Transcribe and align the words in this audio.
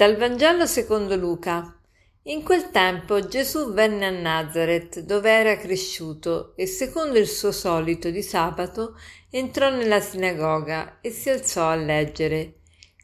Dal 0.00 0.16
Vangelo 0.16 0.64
secondo 0.64 1.14
Luca. 1.14 1.78
In 2.22 2.42
quel 2.42 2.70
tempo 2.70 3.28
Gesù 3.28 3.74
venne 3.74 4.06
a 4.06 4.10
Nazareth, 4.10 5.00
dove 5.00 5.30
era 5.30 5.58
cresciuto, 5.58 6.54
e 6.56 6.64
secondo 6.64 7.18
il 7.18 7.28
suo 7.28 7.52
solito 7.52 8.08
di 8.08 8.22
sabato 8.22 8.98
entrò 9.28 9.68
nella 9.68 10.00
sinagoga 10.00 11.00
e 11.02 11.10
si 11.10 11.28
alzò 11.28 11.68
a 11.68 11.74
leggere. 11.74 12.60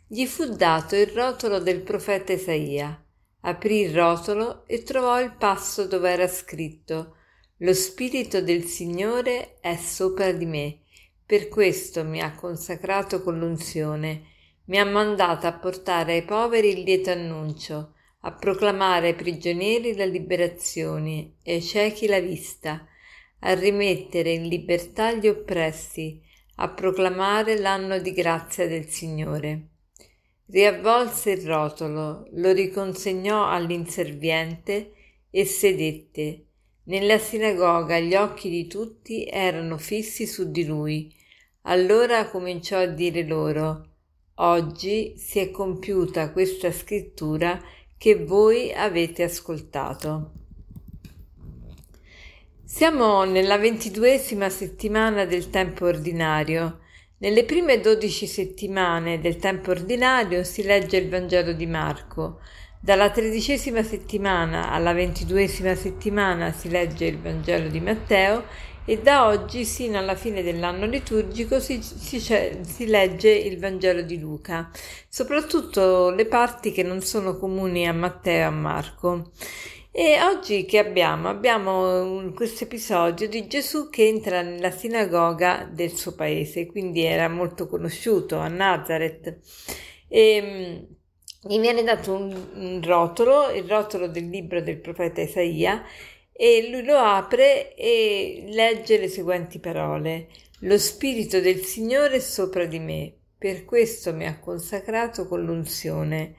Gli 0.07 0.25
fu 0.25 0.47
dato 0.47 0.97
il 0.97 1.09
rotolo 1.09 1.59
del 1.59 1.83
profeta 1.83 2.33
Isaia. 2.33 2.99
Aprì 3.41 3.81
il 3.81 3.95
rotolo 3.95 4.67
e 4.67 4.83
trovò 4.83 5.21
il 5.21 5.35
passo 5.37 5.87
dove 5.87 6.11
era 6.11 6.27
scritto 6.27 7.17
Lo 7.59 7.75
Spirito 7.75 8.41
del 8.41 8.65
Signore 8.65 9.59
è 9.61 9.77
sopra 9.77 10.33
di 10.33 10.47
me, 10.47 10.79
per 11.27 11.49
questo 11.49 12.05
mi 12.05 12.23
ha 12.23 12.33
consacrato 12.33 13.23
con 13.23 13.39
l'unzione 13.39 14.33
mi 14.67 14.79
ha 14.79 14.85
mandato 14.85 15.47
a 15.47 15.53
portare 15.53 16.15
ai 16.15 16.25
poveri 16.25 16.71
il 16.71 16.83
lieto 16.83 17.11
annuncio, 17.11 17.95
a 18.21 18.33
proclamare 18.33 19.09
ai 19.09 19.15
prigionieri 19.15 19.95
la 19.95 20.05
liberazione 20.05 21.35
e 21.43 21.55
ai 21.55 21.63
ciechi 21.63 22.07
la 22.07 22.19
vista, 22.19 22.87
a 23.41 23.55
rimettere 23.55 24.33
in 24.33 24.49
libertà 24.49 25.13
gli 25.13 25.29
oppressi, 25.29 26.21
a 26.57 26.69
proclamare 26.71 27.59
l'anno 27.59 27.99
di 27.99 28.13
grazia 28.13 28.67
del 28.67 28.87
Signore. 28.87 29.69
Riavvolse 30.47 31.33
il 31.33 31.47
rotolo, 31.47 32.27
lo 32.33 32.53
riconsegnò 32.53 33.49
all'inserviente 33.49 34.93
e 35.31 35.45
sedette. 35.45 36.45
Nella 36.85 37.19
sinagoga 37.19 37.99
gli 37.99 38.15
occhi 38.15 38.49
di 38.49 38.67
tutti 38.67 39.27
erano 39.27 39.77
fissi 39.77 40.27
su 40.27 40.51
di 40.51 40.65
lui. 40.65 41.15
Allora 41.63 42.29
cominciò 42.29 42.79
a 42.79 42.87
dire 42.87 43.25
loro 43.25 43.96
Oggi 44.39 45.15
si 45.17 45.39
è 45.39 45.51
compiuta 45.51 46.31
questa 46.31 46.71
scrittura 46.71 47.59
che 47.97 48.23
voi 48.23 48.71
avete 48.71 49.23
ascoltato. 49.23 50.33
Siamo 52.63 53.25
nella 53.25 53.57
ventiduesima 53.57 54.51
settimana 54.51 55.25
del 55.25 55.49
tempo 55.49 55.87
ordinario. 55.87 56.81
Nelle 57.19 57.45
prime 57.45 57.81
dodici 57.81 58.27
settimane 58.27 59.21
del 59.21 59.37
tempo 59.39 59.71
ordinario 59.71 60.45
si 60.45 60.63
legge 60.65 60.99
il 60.99 61.09
Vangelo 61.09 61.55
di 61.55 61.67
Marco. 61.67 62.41
Dalla 62.79 63.09
tredicesima 63.09 63.83
settimana 63.83 64.71
alla 64.71 64.93
ventiduesima 64.93 65.75
settimana 65.75 66.53
si 66.53 66.69
legge 66.69 67.07
il 67.07 67.19
Vangelo 67.19 67.69
di 67.69 67.81
Matteo 67.81 68.45
e 68.89 69.01
da 69.01 69.27
oggi 69.27 69.65
sino 69.65 69.99
alla 69.99 70.15
fine 70.15 70.43
dell'anno 70.43 70.87
liturgico 70.87 71.59
si, 71.59 71.83
si, 71.83 72.21
si, 72.21 72.87
legge 72.87 73.31
il 73.31 73.59
Vangelo 73.59 74.01
di 74.03 74.19
Luca, 74.19 74.71
soprattutto 75.09 76.11
le 76.11 76.25
parti 76.27 76.71
che 76.71 76.85
non 76.85 77.01
sono 77.03 77.37
comuni 77.37 77.87
a 77.87 77.93
Matteo 77.93 78.39
e 78.39 78.43
a 78.43 78.51
Marco. 78.51 79.33
E 79.91 80.23
oggi 80.23 80.67
che 80.67 80.79
abbiamo? 80.79 81.29
Abbiamo 81.29 82.31
questo 82.35 82.65
episodio 82.65 83.29
di 83.29 83.49
Gesù 83.49 83.89
che 83.89 84.07
entra 84.07 84.43
nella 84.43 84.71
sinagoga 84.71 85.69
del 85.73 85.91
suo 85.91 86.15
paese, 86.15 86.67
quindi 86.67 87.03
era 87.03 87.29
molto 87.29 87.67
conosciuto 87.67 88.37
a 88.37 88.47
Nazareth. 88.49 89.39
E, 90.07 90.87
gli 91.41 91.61
viene 91.61 91.83
dato 91.83 92.13
un, 92.13 92.49
un 92.55 92.81
rotolo, 92.85 93.51
il 93.51 93.65
rotolo 93.65 94.07
del 94.09 94.29
libro 94.29 94.61
del 94.61 94.81
profeta 94.81 95.23
Isaia, 95.23 95.83
e 96.37 96.69
lui 96.71 96.85
lo 96.85 96.99
apre 96.99 97.75
e 97.75 98.45
legge 98.49 98.99
le 98.99 99.09
seguenti 99.09 99.59
parole. 99.59 100.29
Lo 100.61 100.77
Spirito 100.79 101.41
del 101.41 101.63
Signore 101.63 102.17
è 102.17 102.21
sopra 102.21 102.67
di 102.67 102.79
me, 102.79 103.13
per 103.39 103.65
questo 103.65 104.13
mi 104.13 104.27
ha 104.27 104.39
consacrato 104.39 105.27
con 105.27 105.45
l'unzione. 105.45 106.35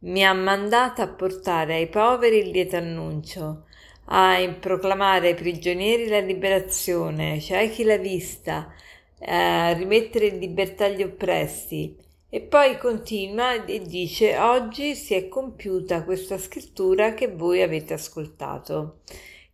Mi 0.00 0.24
ha 0.24 0.32
mandato 0.32 1.02
a 1.02 1.08
portare 1.08 1.74
ai 1.74 1.88
poveri 1.88 2.38
il 2.38 2.50
lieto 2.50 2.76
annuncio, 2.76 3.66
a 4.06 4.56
proclamare 4.58 5.28
ai 5.28 5.34
prigionieri 5.34 6.08
la 6.08 6.18
liberazione, 6.18 7.32
ai 7.32 7.40
ciechi 7.40 7.84
la 7.84 7.98
vista, 7.98 8.72
a 9.20 9.72
rimettere 9.72 10.26
in 10.26 10.38
libertà 10.38 10.88
gli 10.88 11.02
oppressi. 11.02 11.96
E 12.28 12.40
poi 12.40 12.78
continua 12.78 13.64
e 13.64 13.82
dice: 13.82 14.38
Oggi 14.38 14.94
si 14.94 15.14
è 15.14 15.28
compiuta 15.28 16.02
questa 16.02 16.38
scrittura 16.38 17.14
che 17.14 17.28
voi 17.28 17.62
avete 17.62 17.92
ascoltato. 17.92 19.00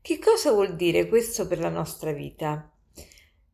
Che 0.01 0.19
cosa 0.19 0.53
vuol 0.53 0.75
dire 0.75 1.07
questo 1.09 1.47
per 1.47 1.59
la 1.59 1.69
nostra 1.69 2.13
vita? 2.13 2.73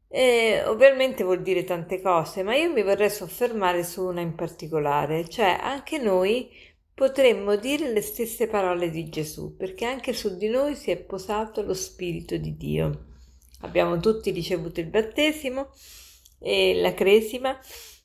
Eh, 0.08 0.62
ovviamente 0.66 1.24
vuol 1.24 1.42
dire 1.42 1.64
tante 1.64 2.00
cose, 2.00 2.44
ma 2.44 2.54
io 2.54 2.72
mi 2.72 2.82
vorrei 2.82 3.10
soffermare 3.10 3.82
su 3.82 4.04
una 4.04 4.20
in 4.20 4.36
particolare, 4.36 5.28
cioè 5.28 5.58
anche 5.60 5.98
noi 5.98 6.48
potremmo 6.94 7.56
dire 7.56 7.92
le 7.92 8.00
stesse 8.00 8.46
parole 8.46 8.90
di 8.90 9.08
Gesù, 9.08 9.56
perché 9.56 9.84
anche 9.84 10.12
su 10.12 10.36
di 10.36 10.48
noi 10.48 10.76
si 10.76 10.92
è 10.92 10.96
posato 10.96 11.62
lo 11.62 11.74
Spirito 11.74 12.36
di 12.36 12.56
Dio. 12.56 13.06
Abbiamo 13.62 13.98
tutti 13.98 14.30
ricevuto 14.30 14.78
il 14.78 14.86
battesimo 14.86 15.70
e 16.38 16.80
la 16.80 16.94
cresima, 16.94 17.58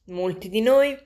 molti 0.05 0.49
di 0.49 0.61
noi, 0.61 0.97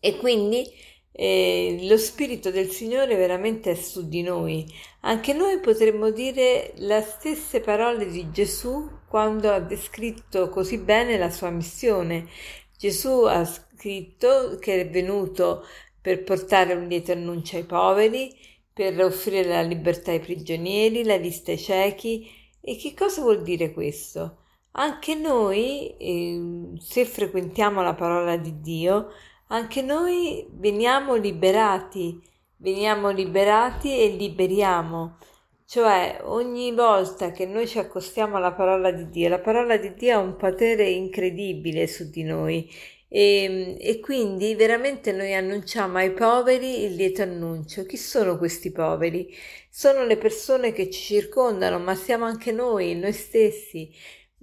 e 0.00 0.16
quindi 0.16 0.68
eh, 1.12 1.78
lo 1.82 1.98
Spirito 1.98 2.50
del 2.50 2.70
Signore 2.70 3.16
veramente 3.16 3.72
è 3.72 3.74
su 3.74 4.08
di 4.08 4.22
noi. 4.22 4.66
Anche 5.00 5.34
noi 5.34 5.60
potremmo 5.60 6.10
dire 6.10 6.72
le 6.76 7.02
stesse 7.02 7.60
parole 7.60 8.06
di 8.06 8.30
Gesù 8.30 8.88
quando 9.08 9.50
ha 9.50 9.60
descritto 9.60 10.48
così 10.48 10.78
bene 10.78 11.18
la 11.18 11.30
sua 11.30 11.50
missione. 11.50 12.26
Gesù 12.76 13.24
ha 13.24 13.44
scritto 13.44 14.58
che 14.58 14.80
è 14.80 14.88
venuto 14.88 15.64
per 16.00 16.24
portare 16.24 16.74
un 16.74 16.88
lieto 16.88 17.12
annuncio 17.12 17.56
ai 17.56 17.64
poveri, 17.64 18.34
per 18.72 18.98
offrire 19.04 19.48
la 19.48 19.62
libertà 19.62 20.12
ai 20.12 20.20
prigionieri, 20.20 21.04
la 21.04 21.18
vista 21.18 21.52
ai 21.52 21.58
ciechi. 21.58 22.28
E 22.60 22.76
che 22.76 22.94
cosa 22.94 23.20
vuol 23.20 23.42
dire 23.42 23.72
questo? 23.72 24.38
Anche 24.72 25.14
noi, 25.14 25.94
eh, 25.98 26.78
se 26.78 27.04
frequentiamo 27.04 27.82
la 27.82 27.94
parola 27.94 28.36
di 28.36 28.60
Dio, 28.60 29.10
anche 29.52 29.82
noi 29.82 30.46
veniamo 30.50 31.14
liberati, 31.14 32.20
veniamo 32.56 33.10
liberati 33.10 34.00
e 34.00 34.08
liberiamo. 34.08 35.18
Cioè, 35.66 36.20
ogni 36.24 36.72
volta 36.72 37.32
che 37.32 37.46
noi 37.46 37.66
ci 37.66 37.78
accostiamo 37.78 38.36
alla 38.36 38.52
parola 38.52 38.90
di 38.90 39.08
Dio, 39.10 39.28
la 39.28 39.40
parola 39.40 39.76
di 39.76 39.94
Dio 39.94 40.16
ha 40.16 40.20
un 40.20 40.36
potere 40.36 40.88
incredibile 40.88 41.86
su 41.86 42.08
di 42.10 42.22
noi 42.22 42.68
e, 43.08 43.76
e, 43.78 44.00
quindi 44.00 44.54
veramente 44.54 45.12
noi 45.12 45.34
annunciamo 45.34 45.98
ai 45.98 46.12
poveri 46.12 46.84
il 46.84 46.94
lieto 46.94 47.22
annuncio. 47.22 47.84
Chi 47.84 47.96
sono 47.98 48.38
questi 48.38 48.72
poveri? 48.72 49.34
Sono 49.70 50.04
le 50.04 50.16
persone 50.16 50.72
che 50.72 50.90
ci 50.90 51.02
circondano, 51.02 51.78
ma 51.78 51.94
siamo 51.94 52.24
anche 52.24 52.52
noi, 52.52 52.94
noi 52.94 53.12
stessi. 53.12 53.90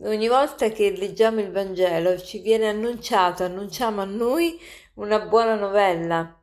Ogni 0.02 0.28
volta 0.28 0.70
che 0.70 0.92
leggiamo 0.92 1.42
il 1.42 1.52
Vangelo 1.52 2.18
ci 2.18 2.40
viene 2.40 2.68
annunciato, 2.70 3.44
annunciamo 3.44 4.02
a 4.02 4.06
noi 4.06 4.58
una 4.96 5.20
buona 5.20 5.56
novella. 5.56 6.34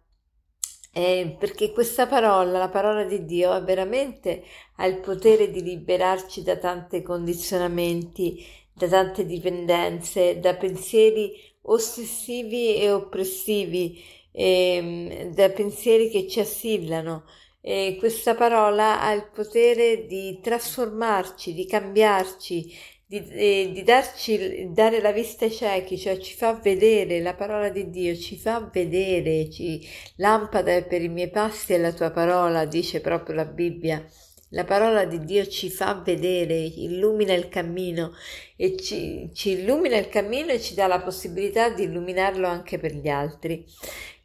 Eh, 0.92 1.36
perché 1.38 1.72
questa 1.72 2.06
parola, 2.06 2.58
la 2.58 2.70
parola 2.70 3.04
di 3.04 3.26
Dio, 3.26 3.50
ha 3.50 3.60
veramente 3.60 4.44
ha 4.76 4.86
il 4.86 5.00
potere 5.00 5.50
di 5.50 5.62
liberarci 5.62 6.42
da 6.42 6.56
tanti 6.56 7.02
condizionamenti, 7.02 8.42
da 8.72 8.88
tante 8.88 9.26
dipendenze, 9.26 10.40
da 10.40 10.54
pensieri 10.54 11.32
ossessivi 11.62 12.76
e 12.76 12.90
oppressivi, 12.90 14.02
eh, 14.32 15.30
da 15.34 15.50
pensieri 15.50 16.08
che 16.08 16.26
ci 16.28 16.40
assillano. 16.40 17.24
E 17.60 17.96
questa 17.98 18.34
parola 18.34 19.00
ha 19.00 19.12
il 19.12 19.28
potere 19.34 20.06
di 20.06 20.38
trasformarci, 20.40 21.52
di 21.52 21.66
cambiarci, 21.66 22.72
di, 23.08 23.24
eh, 23.28 23.70
di 23.72 23.84
darci, 23.84 24.72
dare 24.72 25.00
la 25.00 25.12
vista 25.12 25.44
ai 25.44 25.52
ciechi, 25.52 25.96
cioè 25.96 26.18
ci 26.18 26.34
fa 26.34 26.54
vedere 26.54 27.20
la 27.20 27.34
parola 27.34 27.68
di 27.68 27.88
Dio, 27.88 28.16
ci 28.16 28.36
fa 28.36 28.68
vedere, 28.72 29.48
ci, 29.48 29.80
lampada 30.16 30.82
per 30.82 31.02
i 31.02 31.08
miei 31.08 31.30
passi 31.30 31.74
è 31.74 31.78
la 31.78 31.92
tua 31.92 32.10
parola, 32.10 32.64
dice 32.64 33.00
proprio 33.00 33.36
la 33.36 33.44
Bibbia. 33.44 34.04
La 34.50 34.64
parola 34.64 35.04
di 35.04 35.24
Dio 35.24 35.46
ci 35.46 35.70
fa 35.70 35.94
vedere, 36.04 36.54
illumina 36.56 37.32
il 37.32 37.48
cammino 37.48 38.12
e 38.56 38.76
ci, 38.76 39.30
ci 39.32 39.50
illumina 39.50 39.96
il 39.96 40.08
cammino 40.08 40.52
e 40.52 40.60
ci 40.60 40.74
dà 40.74 40.86
la 40.86 41.00
possibilità 41.00 41.68
di 41.70 41.84
illuminarlo 41.84 42.46
anche 42.46 42.78
per 42.78 42.92
gli 42.92 43.08
altri. 43.08 43.64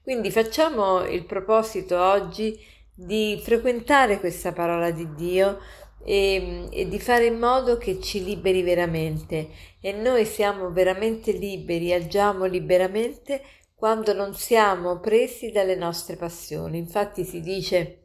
Quindi 0.02 0.32
facciamo 0.32 1.04
il 1.04 1.26
proposito 1.26 2.00
oggi 2.00 2.58
di 2.94 3.40
frequentare 3.44 4.20
questa 4.20 4.52
parola 4.52 4.92
di 4.92 5.14
Dio, 5.16 5.60
e, 6.04 6.68
e, 6.72 6.88
di 6.88 7.00
fare 7.00 7.26
in 7.26 7.38
modo 7.38 7.78
che 7.78 8.00
ci 8.00 8.24
liberi 8.24 8.64
veramente 8.64 9.50
e 9.80 9.92
noi 9.92 10.26
siamo 10.26 10.72
veramente 10.72 11.32
liberi, 11.32 11.94
agiamo 11.94 12.46
liberamente 12.46 13.42
quando 13.76 14.14
non 14.14 14.34
siamo 14.34 15.00
presi 15.00 15.52
dalle 15.52 15.76
nostre 15.76 16.16
passioni. 16.16 16.78
Infatti 16.78 17.24
si 17.24 17.42
dice 17.42 17.98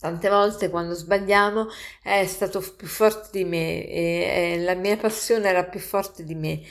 tante 0.00 0.28
volte 0.28 0.70
quando 0.70 0.94
sbagliamo 0.94 1.66
è 2.02 2.24
stato 2.26 2.62
più 2.76 2.86
forte 2.86 3.28
di 3.32 3.44
me, 3.44 3.86
e, 3.86 4.54
e 4.54 4.60
la 4.60 4.74
mia 4.74 4.96
passione 4.96 5.48
era 5.48 5.64
più 5.64 5.80
forte 5.80 6.24
di 6.24 6.34
me 6.34 6.62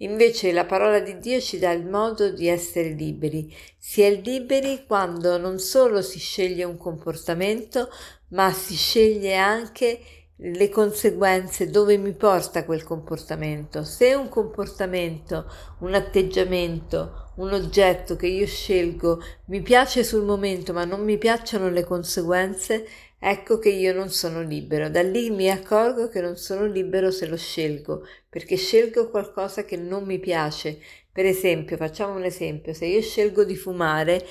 Invece 0.00 0.52
la 0.52 0.66
parola 0.66 1.00
di 1.00 1.18
Dio 1.18 1.40
ci 1.40 1.58
dà 1.58 1.70
il 1.70 1.86
modo 1.86 2.30
di 2.30 2.48
essere 2.48 2.90
liberi. 2.90 3.54
Si 3.78 4.02
è 4.02 4.10
liberi 4.10 4.84
quando 4.86 5.38
non 5.38 5.58
solo 5.58 6.02
si 6.02 6.18
sceglie 6.18 6.64
un 6.64 6.76
comportamento, 6.76 7.88
ma 8.36 8.52
si 8.52 8.74
sceglie 8.76 9.34
anche 9.34 9.98
le 10.36 10.68
conseguenze, 10.68 11.70
dove 11.70 11.96
mi 11.96 12.12
porta 12.12 12.66
quel 12.66 12.84
comportamento. 12.84 13.82
Se 13.82 14.12
un 14.12 14.28
comportamento, 14.28 15.50
un 15.78 15.94
atteggiamento, 15.94 17.32
un 17.36 17.54
oggetto 17.54 18.14
che 18.16 18.26
io 18.26 18.46
scelgo 18.46 19.22
mi 19.46 19.62
piace 19.62 20.04
sul 20.04 20.24
momento 20.24 20.74
ma 20.74 20.84
non 20.84 21.02
mi 21.02 21.16
piacciono 21.16 21.70
le 21.70 21.84
conseguenze, 21.84 22.86
ecco 23.18 23.58
che 23.58 23.70
io 23.70 23.94
non 23.94 24.10
sono 24.10 24.42
libero. 24.42 24.90
Da 24.90 25.00
lì 25.02 25.30
mi 25.30 25.50
accorgo 25.50 26.08
che 26.08 26.20
non 26.20 26.36
sono 26.36 26.66
libero 26.66 27.10
se 27.10 27.26
lo 27.26 27.36
scelgo, 27.38 28.04
perché 28.28 28.56
scelgo 28.56 29.08
qualcosa 29.08 29.64
che 29.64 29.78
non 29.78 30.04
mi 30.04 30.18
piace. 30.18 30.78
Per 31.10 31.24
esempio, 31.24 31.78
facciamo 31.78 32.14
un 32.14 32.24
esempio, 32.24 32.74
se 32.74 32.84
io 32.84 33.00
scelgo 33.00 33.44
di 33.44 33.56
fumare, 33.56 34.22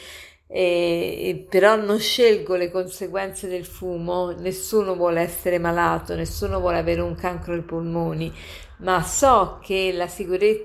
e, 0.47 1.45
però 1.49 1.75
non 1.75 1.99
scelgo 1.99 2.55
le 2.55 2.69
conseguenze 2.71 3.47
del 3.47 3.65
fumo, 3.65 4.31
nessuno 4.31 4.95
vuole 4.95 5.21
essere 5.21 5.57
malato, 5.59 6.15
nessuno 6.15 6.59
vuole 6.59 6.77
avere 6.77 7.01
un 7.01 7.15
cancro 7.15 7.53
ai 7.53 7.61
polmoni, 7.63 8.31
ma 8.79 9.01
so 9.03 9.59
che 9.63 9.91
la, 9.93 10.09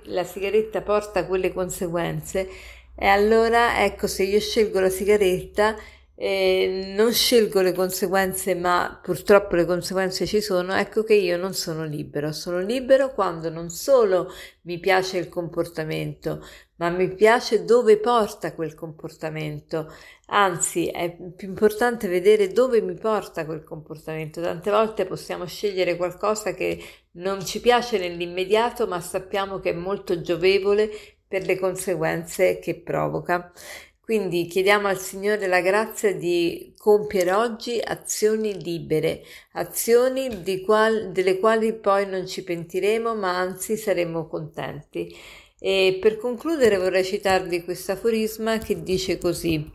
la 0.05 0.25
sigaretta 0.25 0.83
porta 0.83 1.27
quelle 1.27 1.53
conseguenze 1.53 2.49
e 2.95 3.07
allora 3.07 3.83
ecco 3.85 4.07
se 4.07 4.25
io 4.25 4.41
scelgo 4.41 4.81
la 4.81 4.91
sigaretta 4.91 5.77
eh, 6.23 6.93
non 6.95 7.15
scelgo 7.15 7.63
le 7.63 7.73
conseguenze, 7.73 8.55
ma 8.55 9.01
purtroppo 9.03 9.57
le 9.57 9.65
conseguenze 9.65 10.27
ci 10.27 10.43
sono, 10.43 10.75
ecco 10.75 11.03
che 11.03 11.15
io 11.15 11.39
non 11.39 11.55
sono 11.55 11.87
libero. 11.87 12.31
Sono 12.33 12.61
libero 12.61 13.15
quando 13.15 13.49
non 13.49 13.71
solo 13.71 14.31
mi 14.63 14.79
piace 14.79 15.17
il 15.17 15.31
comportamento, 15.31 16.45
ma 16.81 16.89
mi 16.89 17.13
piace 17.15 17.65
dove 17.65 17.99
porta 17.99 18.55
quel 18.55 18.75
comportamento. 18.75 19.93
Anzi, 20.29 20.89
è 20.89 21.15
più 21.37 21.49
importante 21.49 22.09
vedere 22.09 22.49
dove 22.49 22.81
mi 22.81 22.95
porta 22.95 23.45
quel 23.45 23.63
comportamento. 23.63 24.41
Tante 24.41 24.71
volte 24.71 25.05
possiamo 25.05 25.45
scegliere 25.45 25.97
qualcosa 25.97 26.55
che 26.55 26.83
non 27.13 27.45
ci 27.45 27.61
piace 27.61 27.99
nell'immediato, 27.99 28.87
ma 28.87 28.99
sappiamo 29.01 29.61
che 29.61 29.71
è 29.71 29.75
molto 29.75 30.23
giovevole 30.23 30.91
per 31.29 31.45
le 31.45 31.59
conseguenze 31.59 32.59
che 32.59 32.77
provoca. 32.77 33.53
Quindi 34.01 34.47
chiediamo 34.47 34.89
al 34.89 34.99
Signore 34.99 35.47
la 35.47 35.61
grazia 35.61 36.17
di 36.17 36.75
compiere 36.79 37.33
oggi 37.33 37.79
azioni 37.79 38.61
libere, 38.61 39.23
azioni 39.53 40.31
qual, 40.65 41.13
delle 41.13 41.39
quali 41.39 41.75
poi 41.75 42.07
non 42.07 42.27
ci 42.27 42.43
pentiremo, 42.43 43.15
ma 43.15 43.39
anzi 43.39 43.77
saremo 43.77 44.27
contenti. 44.27 45.15
E 45.61 45.99
per 46.01 46.17
concludere 46.17 46.79
vorrei 46.79 47.05
citarvi 47.05 47.63
questo 47.63 47.93
aforisma 47.93 48.59
che 48.59 48.83
dice 48.83 49.19
così. 49.19 49.71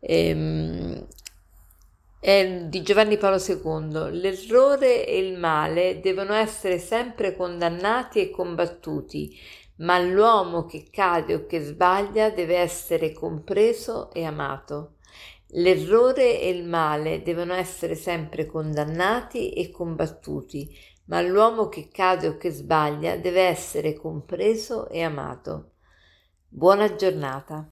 Ehm, 0.00 1.06
è 2.18 2.64
di 2.68 2.82
Giovanni 2.82 3.16
Paolo 3.16 3.42
II. 3.42 4.10
L'errore 4.20 5.06
e 5.06 5.18
il 5.18 5.38
male 5.38 6.00
devono 6.00 6.34
essere 6.34 6.78
sempre 6.78 7.34
condannati 7.34 8.20
e 8.20 8.30
combattuti 8.30 9.38
ma 9.80 9.98
l'uomo 9.98 10.66
che 10.66 10.88
cade 10.90 11.34
o 11.34 11.46
che 11.46 11.60
sbaglia 11.60 12.30
deve 12.30 12.56
essere 12.56 13.12
compreso 13.12 14.10
e 14.12 14.24
amato. 14.24 14.96
L'errore 15.54 16.40
e 16.40 16.48
il 16.50 16.64
male 16.64 17.22
devono 17.22 17.54
essere 17.54 17.94
sempre 17.94 18.46
condannati 18.46 19.52
e 19.52 19.70
combattuti, 19.70 20.70
ma 21.10 21.20
l'uomo 21.20 21.68
che 21.68 21.88
cade 21.88 22.28
o 22.28 22.36
che 22.36 22.50
sbaglia 22.50 23.16
deve 23.16 23.42
essere 23.42 23.94
compreso 23.94 24.88
e 24.88 25.02
amato. 25.02 25.72
Buona 26.48 26.94
giornata. 26.94 27.68